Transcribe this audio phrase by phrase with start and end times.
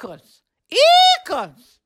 [0.00, 0.42] ícones!
[1.20, 1.78] Ícones!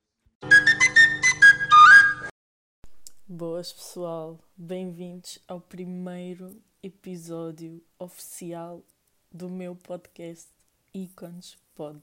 [3.26, 8.84] Boas pessoal, bem-vindos ao primeiro episódio oficial
[9.32, 10.48] do meu podcast
[10.94, 12.00] Ícones Pod.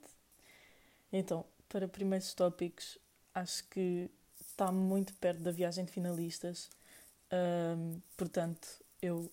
[1.14, 2.98] Então, para primeiros tópicos,
[3.34, 6.70] acho que está muito perto da viagem de finalistas,
[7.32, 8.68] Ahm, portanto,
[9.02, 9.32] eu,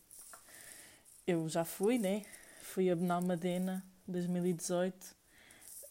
[1.26, 2.22] eu já fui, né?
[2.62, 5.17] Fui a Benalmadena 2018,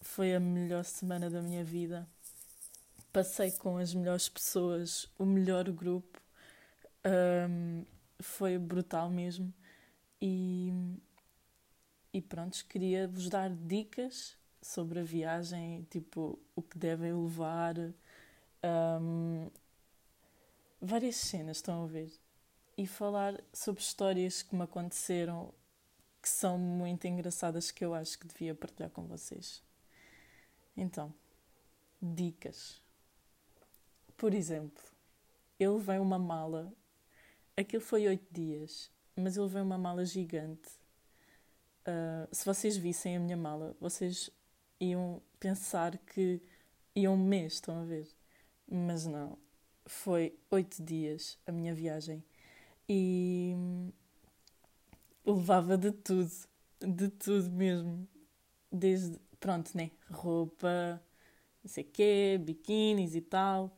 [0.07, 2.07] foi a melhor semana da minha vida
[3.11, 6.21] passei com as melhores pessoas, o melhor grupo,
[7.07, 7.85] Ahm,
[8.19, 9.53] foi brutal mesmo.
[10.21, 10.73] E,
[12.13, 17.75] e pronto, queria vos dar dicas sobre a viagem, tipo o que devem levar,
[18.63, 19.49] ahm,
[20.81, 22.11] várias cenas, estão a ver?
[22.77, 25.53] E falar sobre histórias que me aconteceram
[26.21, 29.66] que são muito engraçadas que eu acho que devia partilhar com vocês.
[30.77, 31.13] Então,
[31.99, 32.81] dicas.
[34.15, 34.83] Por exemplo,
[35.59, 36.71] eu levei uma mala.
[37.57, 40.69] Aquilo foi oito dias, mas eu levei uma mala gigante.
[41.87, 44.29] Ah, se vocês vissem a minha mala, vocês
[44.79, 46.41] iam pensar que
[46.93, 48.07] iam um mês, estão a ver?
[48.69, 49.37] Mas não.
[49.85, 52.23] Foi oito dias a minha viagem.
[52.89, 53.55] E
[55.25, 56.31] levava de tudo.
[56.81, 58.07] De tudo mesmo.
[58.71, 59.91] Desde, pronto, né?
[60.11, 61.01] Roupa,
[61.63, 63.71] não sei o quê, biquínis e tal.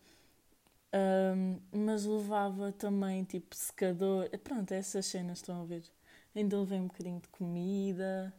[0.94, 4.30] Ahm, mas levava também tipo secador.
[4.44, 5.84] Pronto, essas cenas estão a ver.
[6.36, 8.34] Ainda levei um bocadinho de comida.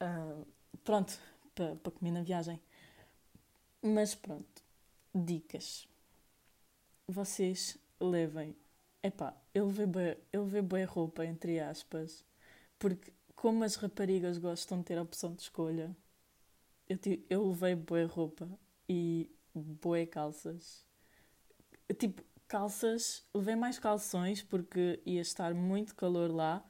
[0.00, 0.42] ah,
[0.84, 1.18] pronto,
[1.54, 2.60] para pa comer na viagem.
[3.82, 4.62] Mas pronto,
[5.14, 5.86] dicas.
[7.06, 8.56] Vocês levem.
[9.02, 12.24] Epá, eu levei bué, eu levei bué roupa, entre aspas,
[12.78, 15.96] porque como as raparigas gostam de ter a opção de escolha,
[16.92, 18.48] eu, eu levei bué roupa
[18.88, 20.84] e bué calças.
[21.98, 26.64] Tipo, calças, levei mais calções porque ia estar muito calor lá.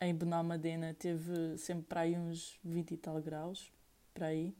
[0.00, 3.72] Em Benalmadena teve sempre para aí uns 20 e tal graus,
[4.14, 4.54] para aí.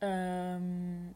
[0.00, 1.12] Ahm,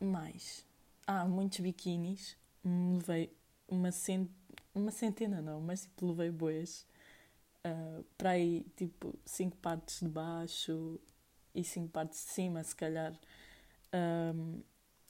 [0.00, 0.66] mais.
[1.06, 2.36] Ah, muitos biquinis.
[2.64, 3.36] Hum, Levei
[3.68, 4.28] uma, cent...
[4.74, 6.86] uma centena, não, mas tipo, levei boas.
[8.18, 11.00] para aí, tipo, cinco partes de baixo
[11.54, 13.18] e cinco partes de cima, se calhar.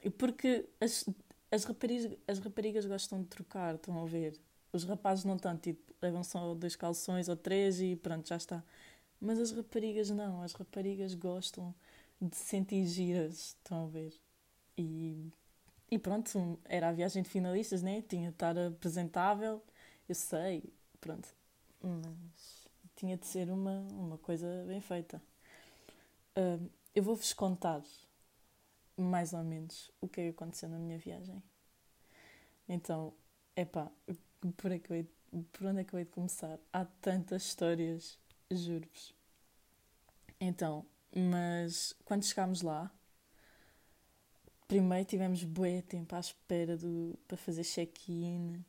[0.02, 1.08] E porque as,
[1.50, 4.38] as, raparigas, as raparigas gostam de trocar, estão a ver?
[4.72, 8.62] Os rapazes não tanto, tipo, levam só dois calções ou três e pronto, já está.
[9.20, 11.74] Mas as raparigas não, as raparigas gostam
[12.20, 14.12] de se sentir giras, estão a ver?
[14.76, 15.32] E,
[15.90, 18.02] e pronto, era a viagem de finalistas, né?
[18.02, 19.62] Tinha de estar apresentável,
[20.08, 21.28] eu sei, pronto.
[21.80, 22.66] Mas
[22.96, 25.22] tinha de ser uma, uma coisa bem feita.
[26.36, 27.82] Ahm, eu vou-vos contar
[28.96, 31.42] mais ou menos o que é que aconteceu na minha viagem.
[32.68, 33.12] Então,
[33.56, 33.90] epá,
[34.56, 35.06] por, é que
[35.52, 36.58] por onde é que eu hei de começar?
[36.72, 38.18] Há tantas histórias,
[38.50, 39.14] juro-vos.
[40.40, 40.84] Então,
[41.14, 42.90] mas quando chegámos lá,
[44.66, 48.64] primeiro tivemos bué tempo à espera do, para fazer check-in,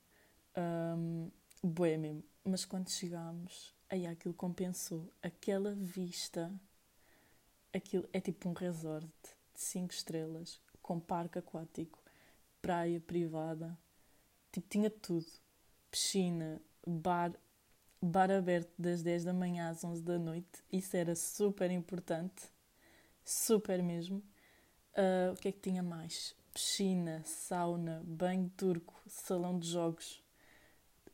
[0.57, 1.31] um,
[1.63, 2.23] bué mesmo.
[2.43, 5.09] Mas quando chegámos, aí aquilo compensou.
[5.21, 6.53] Aquela vista,
[7.75, 9.07] aquilo é tipo um resort
[9.53, 12.01] de 5 estrelas, com parque aquático,
[12.61, 13.77] praia privada,
[14.51, 15.25] tipo, tinha tudo.
[15.91, 17.33] Piscina, bar,
[18.01, 22.51] bar aberto das 10 da manhã às 11 da noite, isso era super importante,
[23.23, 24.23] super mesmo.
[24.95, 26.35] Ah, o que é que tinha mais?
[26.53, 30.23] Piscina, sauna, banho turco, salão de jogos,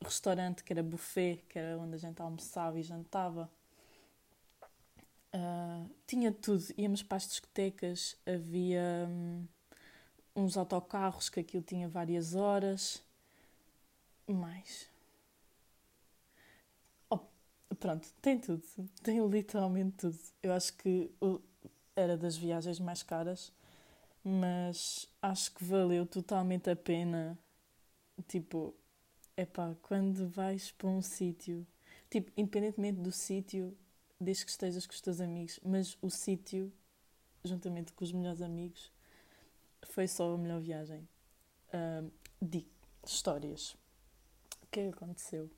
[0.00, 3.50] restaurante que era buffet, que era onde a gente almoçava e jantava.
[5.32, 6.64] Ah, tinha tudo.
[6.76, 9.46] Íamos para as discotecas, havia hum,
[10.36, 13.02] uns autocarros que aquilo tinha várias horas.
[14.28, 14.90] Mais.
[17.10, 17.20] Oh,
[17.78, 18.62] pronto, tem tudo.
[19.02, 20.18] Tem literalmente tudo.
[20.42, 21.10] Eu acho que
[21.96, 23.52] era das viagens mais caras,
[24.24, 27.38] mas acho que valeu totalmente a pena.
[28.28, 28.74] Tipo,
[29.36, 31.66] epá, quando vais para um sítio,
[32.10, 33.76] tipo, independentemente do sítio,
[34.22, 36.72] desde que estejas com os teus amigos, mas o sítio,
[37.44, 38.92] juntamente com os melhores amigos,
[39.84, 41.08] foi só a melhor viagem.
[41.72, 42.10] Ahm,
[42.40, 42.68] di-
[43.06, 43.76] histórias.
[44.62, 45.50] O que é que aconteceu?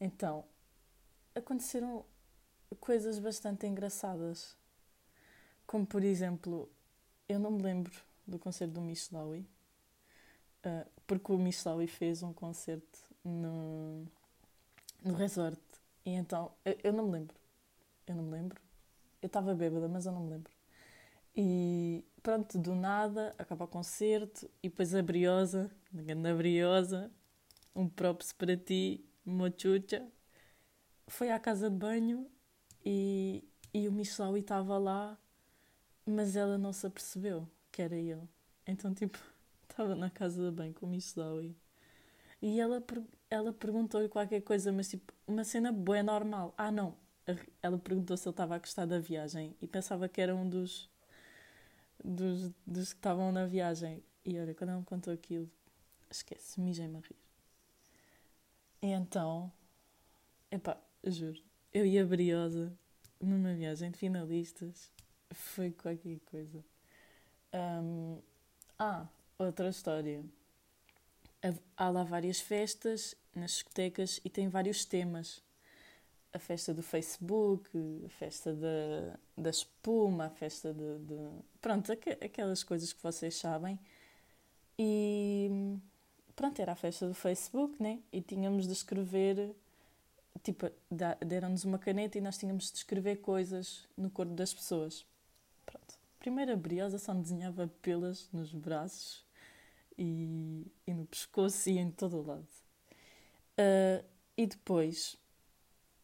[0.00, 0.44] Então,
[1.34, 2.04] aconteceram
[2.80, 4.56] coisas bastante engraçadas.
[5.66, 6.68] Como, por exemplo,
[7.28, 7.92] eu não me lembro
[8.26, 9.46] do concerto do Michelawi,
[10.64, 14.06] ah, porque o Michelawi fez um concerto no,
[15.04, 15.58] no resort.
[16.06, 17.36] E então, eu, eu não me lembro.
[18.06, 18.60] Eu não me lembro.
[19.20, 20.52] Eu estava bêbada, mas eu não me lembro.
[21.34, 27.10] E pronto, do nada, acaba o concerto e depois a Briosa, a grande Briosa,
[27.74, 30.06] um props para ti, mochucha,
[31.08, 32.30] foi à casa de banho
[32.84, 33.44] e,
[33.74, 35.18] e o Michelaui estava lá,
[36.06, 38.26] mas ela não se apercebeu que era ele.
[38.66, 39.18] Então, tipo,
[39.68, 41.54] estava na casa de banho com o Michelaui.
[42.40, 42.82] E ela,
[43.28, 46.54] ela perguntou-lhe qualquer coisa, mas tipo, uma cena boa, normal.
[46.56, 46.96] Ah, não.
[47.60, 50.88] Ela perguntou se ele estava a gostar da viagem e pensava que era um dos,
[52.02, 54.02] dos, dos que estavam na viagem.
[54.24, 55.50] E olha, quando ela me contou aquilo,
[56.10, 57.16] esquece, mijei-me a rir.
[58.82, 59.50] E então,
[60.50, 61.42] epá, juro,
[61.72, 62.72] eu e a Briosa,
[63.20, 64.90] numa viagem de finalistas,
[65.32, 66.64] foi qualquer coisa.
[67.52, 68.20] Um,
[68.78, 69.06] ah,
[69.38, 70.24] outra história.
[71.76, 75.42] Há lá várias festas nas discotecas e tem vários temas.
[76.32, 77.70] A festa do Facebook,
[78.04, 81.14] a festa da, da espuma, a festa de, de.
[81.60, 83.78] Pronto, aquelas coisas que vocês sabem.
[84.78, 85.78] E
[86.34, 88.00] pronto, era a festa do Facebook, né?
[88.12, 89.56] E tínhamos de escrever,
[90.42, 90.70] tipo,
[91.24, 95.06] deram-nos uma caneta e nós tínhamos de escrever coisas no corpo das pessoas.
[95.64, 95.94] Pronto.
[96.18, 99.24] Primeiro a Briosa só desenhava pelas nos braços
[99.96, 102.65] e, e no pescoço e em todo o lado.
[103.58, 104.04] Uh,
[104.36, 105.16] e depois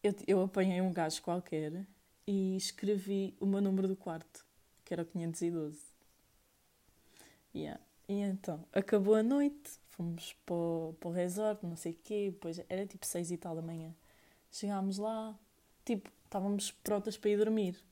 [0.02, 1.86] eu, eu apanhei um gajo qualquer
[2.26, 4.44] e escrevi o meu número do quarto,
[4.84, 5.78] que era o 512.
[7.54, 7.80] Yeah.
[8.08, 12.30] E então, acabou a noite, fomos para o, para o resort, não sei o quê,
[12.30, 13.94] depois era tipo seis e tal da manhã.
[14.50, 15.38] Chegámos lá,
[15.84, 17.82] tipo, estávamos prontas para ir dormir.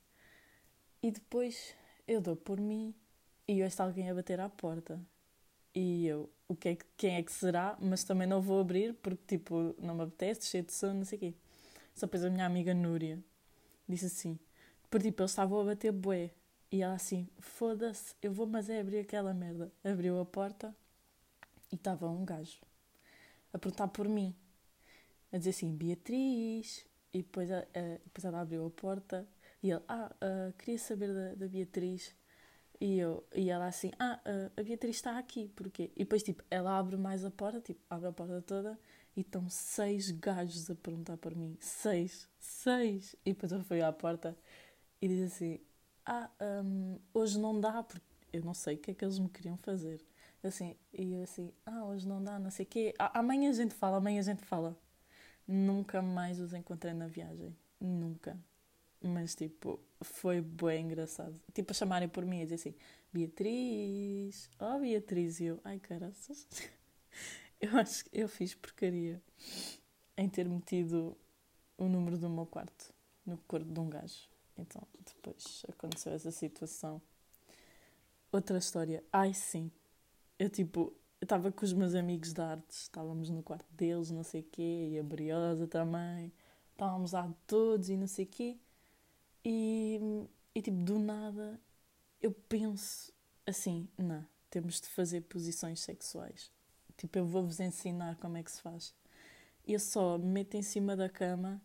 [1.02, 1.74] E depois
[2.06, 2.94] eu dou por mim
[3.46, 5.00] e ouço alguém a bater à porta.
[5.74, 7.76] E eu, o que é que, quem é que será?
[7.80, 11.16] Mas também não vou abrir porque, tipo, não me apetece, cheio de sono, não sei
[11.18, 11.34] o quê.
[11.94, 13.18] Só depois a minha amiga Núria
[13.88, 14.38] disse assim,
[14.90, 16.30] porque, tipo, eles estavam a bater bué.
[16.72, 19.72] E ela assim, foda-se, eu vou, mas é abrir aquela merda.
[19.84, 20.74] Abriu a porta
[21.72, 22.60] e estava um gajo
[23.52, 24.34] a perguntar por mim,
[25.32, 26.86] a dizer assim, Beatriz.
[27.12, 27.66] E depois, a,
[28.04, 29.26] depois ela abriu a porta
[29.62, 32.14] e ele, ah, uh, queria saber da, da Beatriz.
[32.80, 34.18] E, eu, e ela assim, ah,
[34.56, 35.90] a Beatriz está aqui, porquê?
[35.94, 38.78] E depois, tipo, ela abre mais a porta, tipo, abre a porta toda
[39.14, 41.56] e estão seis gajos a perguntar por mim.
[41.60, 43.14] Seis, seis!
[43.24, 44.36] E depois eu fui à porta
[45.00, 45.60] e diz assim,
[46.06, 46.30] ah,
[46.64, 49.56] um, hoje não dá, porque eu não sei o que é que eles me queriam
[49.58, 50.00] fazer.
[50.42, 52.94] Assim, e eu assim, ah, hoje não dá, não sei o quê.
[52.98, 54.76] Ah, amanhã a gente fala, amanhã a gente fala.
[55.46, 57.54] Nunca mais os encontrei na viagem.
[57.80, 58.38] Nunca.
[59.02, 61.40] Mas, tipo, foi bem engraçado.
[61.54, 62.74] Tipo, a chamarem por mim e dizer assim:
[63.12, 65.40] Beatriz, oh Beatriz.
[65.40, 66.46] E eu, ai caraças.
[67.60, 69.22] eu acho que eu fiz porcaria
[70.16, 71.16] em ter metido
[71.78, 72.92] o número do meu quarto
[73.24, 74.28] no corpo de um gajo.
[74.56, 77.00] Então, depois aconteceu essa situação.
[78.30, 79.02] Outra história.
[79.10, 79.70] Ai, sim.
[80.38, 84.42] Eu, tipo, estava com os meus amigos de artes, estávamos no quarto deles, não sei
[84.42, 86.32] o quê, e a Briosa também.
[86.72, 88.58] Estávamos lá todos e não sei o quê.
[89.44, 89.98] E,
[90.54, 91.60] e tipo, do nada
[92.20, 93.12] eu penso
[93.46, 96.50] assim: não, temos de fazer posições sexuais.
[96.96, 98.94] Tipo, eu vou-vos ensinar como é que se faz.
[99.66, 101.62] Eu só me meto em cima da cama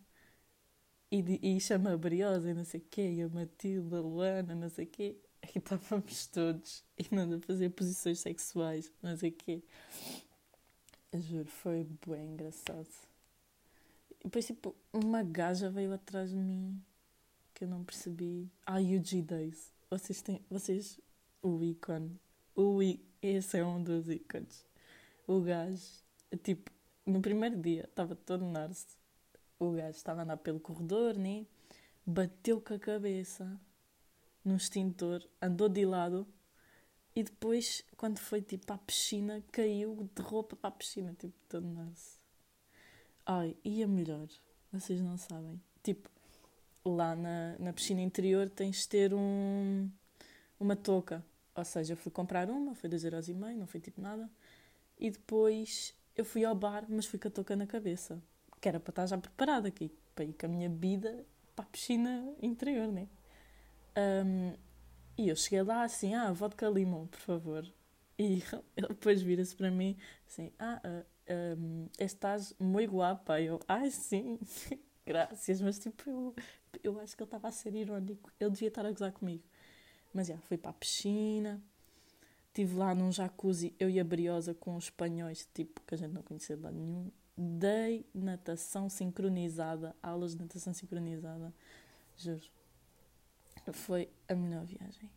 [1.11, 4.55] e, e chamo a Briosa e não sei o quê, e a Matilda, a Luana,
[4.55, 5.17] não sei o quê.
[5.53, 9.63] E estávamos todos e manda fazer posições sexuais, não sei o quê.
[11.11, 12.87] Eu juro, foi bem engraçado.
[14.09, 16.81] E depois, tipo, uma gaja veio atrás de mim
[17.55, 18.51] que eu não percebi.
[18.65, 19.73] Ah, UG Days.
[19.89, 20.45] Vocês têm.
[20.49, 20.99] Vocês.
[21.41, 22.19] O ícone.
[22.55, 24.65] O I, esse é um dos ícones.
[25.25, 25.81] O gajo.
[26.43, 26.69] Tipo,
[27.05, 28.97] no primeiro dia estava todo narce.
[29.57, 31.45] O gajo estava a andar pelo corredor, né?
[32.05, 33.59] Bateu com a cabeça
[34.43, 36.27] no extintor, andou de lado
[37.15, 41.65] e depois, quando foi tipo à piscina, caiu de roupa para a piscina, tipo, todo
[41.65, 42.19] narce.
[43.25, 44.27] Ai, e a melhor,
[44.71, 45.59] vocês não sabem.
[45.81, 46.09] Tipo,
[46.85, 49.89] lá na, na piscina interior tens de ter um,
[50.59, 51.23] uma touca.
[51.55, 54.29] Ou seja, eu fui comprar uma, foi 2,5€, não foi tipo nada.
[54.97, 58.21] E depois eu fui ao bar, mas fui com a touca na cabeça.
[58.61, 61.25] Que era para estar já preparada aqui, para ir com a minha bebida
[61.55, 63.07] para a piscina interior, né?
[63.97, 64.53] Um,
[65.17, 67.65] e eu cheguei lá assim, ah, vodka limão, por favor.
[68.17, 68.41] E
[68.77, 71.05] ele depois vira-se para mim assim, ah, uh,
[71.59, 73.41] um, estás muito guapa.
[73.41, 74.39] Eu, ai, ah, sim,
[75.05, 76.33] graças, mas tipo,
[76.83, 78.31] eu eu acho que ele estava a ser irónico.
[78.39, 79.43] Ele devia estar a gozar comigo.
[80.13, 81.61] Mas já, fui para a piscina.
[82.47, 86.13] Estive lá num jacuzzi, eu e a Briosa com os espanhóis, tipo, que a gente
[86.13, 87.11] não conhecia de lado nenhum.
[87.37, 91.53] Dei natação sincronizada, aulas de natação sincronizada.
[92.17, 92.43] Juro.
[93.73, 95.09] Foi a melhor viagem.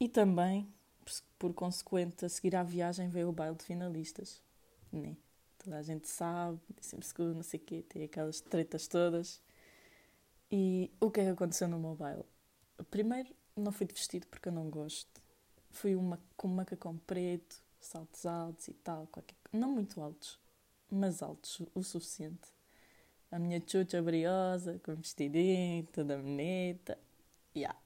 [0.00, 0.72] E também,
[1.38, 4.40] por, consequente, a seguir à viagem veio o baile de finalistas.
[4.90, 5.14] Né?
[5.58, 9.42] Toda a gente sabe, décimo segundo, não sei o quê, tem aquelas tretas todas.
[10.50, 12.24] E o que é que aconteceu no meu baile?
[12.90, 15.20] Primeiro, não fui de vestido porque eu não gosto.
[15.70, 19.36] Fui uma, com um macacão preto, saltos altos e tal, qualquer...
[19.52, 20.38] não muito altos,
[20.90, 22.48] mas altos o suficiente.
[23.30, 26.98] A minha chucha briosa, com vestidinho, toda bonita.
[27.54, 27.78] Yeah.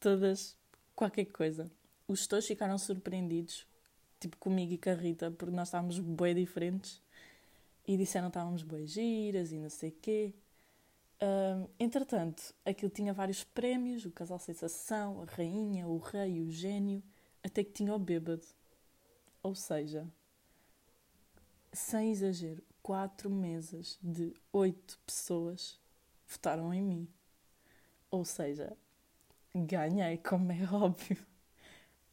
[0.00, 0.56] Todas,
[0.94, 1.70] qualquer coisa.
[2.08, 3.66] Os dois ficaram surpreendidos,
[4.22, 7.02] tipo comigo e com a Rita, porque nós estávamos bem diferentes.
[7.86, 10.34] E disseram que estávamos bem giras e não sei o quê.
[11.20, 17.02] Um, entretanto, aquilo tinha vários prémios: o casal sensação, a rainha, o rei, o gênio,
[17.42, 18.46] até que tinha o bêbado.
[19.42, 20.06] Ou seja,
[21.72, 25.80] sem exagero, quatro mesas de oito pessoas
[26.28, 27.08] votaram em mim.
[28.10, 28.76] Ou seja,
[29.54, 31.18] ganhei, como é óbvio.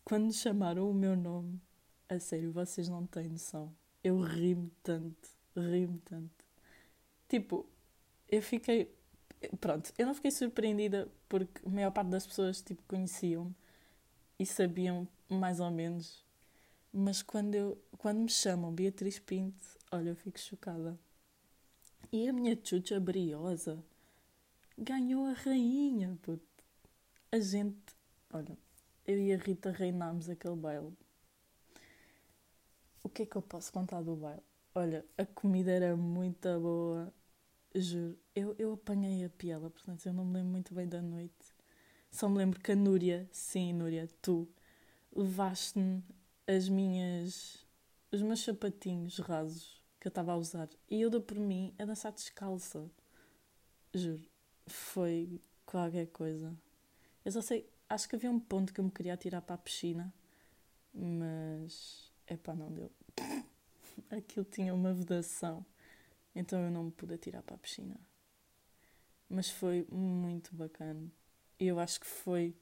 [0.03, 1.61] Quando chamaram o meu nome,
[2.09, 3.73] a sério, vocês não têm noção.
[4.03, 6.45] Eu ri-me tanto, ri-me tanto.
[7.27, 7.65] Tipo,
[8.27, 8.93] eu fiquei.
[9.61, 13.55] Pronto, eu não fiquei surpreendida porque a maior parte das pessoas tipo, conheciam-me
[14.37, 16.25] e sabiam mais ou menos.
[16.91, 20.99] Mas quando, eu, quando me chamam Beatriz Pinto, Olha, eu fico chocada.
[22.11, 23.83] E a minha chucha briosa
[24.77, 26.45] ganhou a rainha, puto.
[27.31, 27.95] A gente.
[28.31, 28.55] Olha,
[29.07, 30.95] eu e a Rita reinámos aquele baile.
[33.03, 34.41] O que é que eu posso contar do baile?
[34.75, 37.13] Olha, a comida era muito boa.
[37.75, 38.17] Juro.
[38.35, 41.55] Eu, eu apanhei a piela, portanto eu não me lembro muito bem da noite.
[42.11, 44.47] Só me lembro que a Núria, sim, Núria, tu,
[45.15, 46.03] levaste-me
[46.47, 47.65] as minhas.
[48.11, 50.69] os meus sapatinhos rasos que eu estava a usar.
[50.89, 52.89] E eu dou por mim a dançar descalça.
[53.93, 54.25] Juro.
[54.67, 56.55] Foi qualquer coisa.
[57.25, 59.57] Eu só sei, acho que havia um ponto que eu me queria tirar para a
[59.57, 60.13] piscina,
[60.93, 62.08] mas.
[62.29, 62.91] Epá, não deu.
[64.11, 65.65] Aquilo tinha uma vedação,
[66.35, 67.99] então eu não me pude tirar para a piscina.
[69.27, 71.11] Mas foi muito bacana.
[71.59, 72.55] Eu acho que foi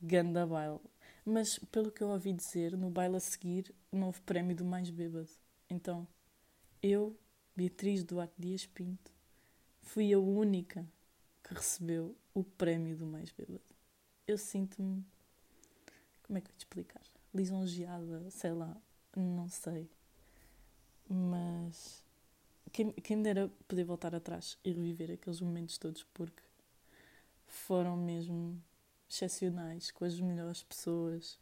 [0.00, 0.80] ganda baile.
[1.24, 4.90] Mas pelo que eu ouvi dizer, no baile a seguir não houve prémio do mais
[4.90, 5.28] bêbado.
[5.68, 6.06] Então
[6.82, 7.18] eu,
[7.56, 9.12] Beatriz Duarte Dias Pinto,
[9.82, 10.86] fui a única
[11.42, 13.60] que recebeu o prémio do mais bêbado.
[14.26, 15.04] Eu sinto-me.
[16.22, 17.02] Como é que eu te explicar?
[17.34, 18.76] Lisonjeada, sei lá,
[19.16, 19.88] não sei.
[21.08, 22.04] Mas.
[22.72, 26.42] Quem, quem dera poder voltar atrás e reviver aqueles momentos todos, porque
[27.46, 28.62] foram mesmo
[29.08, 31.38] excepcionais, com as melhores pessoas.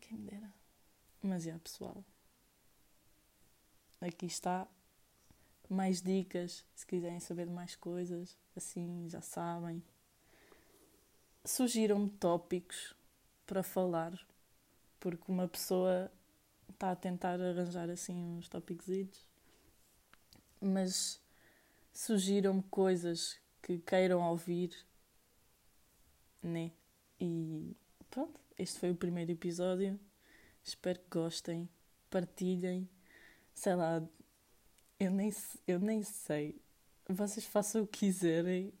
[0.00, 0.52] Quem me dera.
[1.22, 2.02] Mas é, pessoal,
[4.00, 4.66] aqui está.
[5.68, 9.80] Mais dicas, se quiserem saber mais coisas, assim já sabem.
[11.44, 12.96] Surgiram-me tópicos
[13.50, 14.16] para falar,
[15.00, 16.08] porque uma pessoa
[16.68, 19.26] está a tentar arranjar assim uns tópicos,
[20.60, 21.20] mas
[21.92, 24.70] surgiram-me coisas que queiram ouvir,
[26.40, 26.70] né?
[27.20, 27.76] E
[28.08, 29.98] pronto, este foi o primeiro episódio.
[30.62, 31.68] Espero que gostem,
[32.08, 32.88] partilhem
[33.52, 34.00] sei lá,
[35.00, 35.34] eu nem,
[35.66, 36.62] eu nem sei.
[37.08, 38.72] Vocês façam o que quiserem,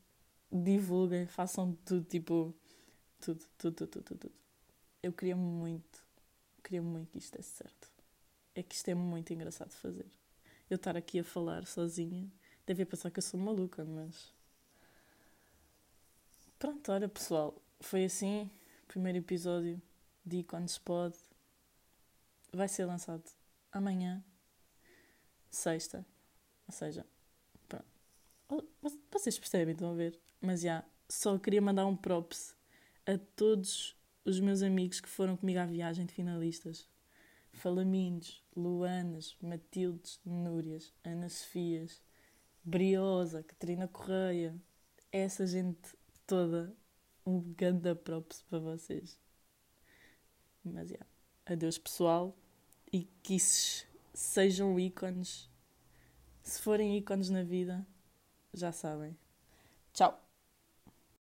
[0.50, 2.54] divulguem, façam tudo, tipo,
[3.20, 4.39] tudo, tudo, tudo, tudo, tudo.
[5.02, 6.04] Eu queria muito,
[6.62, 7.88] queria muito que isto desse certo.
[8.54, 10.06] É que isto é muito engraçado de fazer.
[10.68, 12.30] Eu estar aqui a falar sozinha,
[12.66, 14.32] deve pensar que eu sou maluca, mas.
[16.58, 18.50] Pronto, olha pessoal, foi assim.
[18.86, 19.80] Primeiro episódio
[20.24, 21.16] de se pode.
[22.52, 23.24] Vai ser lançado
[23.72, 24.22] amanhã
[25.50, 26.04] sexta.
[26.66, 27.06] Ou seja,
[27.68, 28.68] pronto.
[29.10, 30.20] Vocês percebem, estão a ver?
[30.40, 32.54] Mas já, só queria mandar um props
[33.06, 36.88] a todos os meus amigos que foram comigo à viagem de finalistas.
[37.52, 42.00] Falamindos, Luanas, Matildes, Núrias, Ana Sofias,
[42.62, 44.54] Briosa, Catarina Correia.
[45.10, 45.96] Essa gente
[46.26, 46.72] toda,
[47.26, 49.18] um grande props para vocês.
[50.64, 51.06] Mas já,
[51.46, 52.36] adeus pessoal
[52.92, 55.48] e kisses sejam ícones.
[56.42, 57.86] Se forem ícones na vida,
[58.52, 59.16] já sabem.
[59.92, 60.29] Tchau!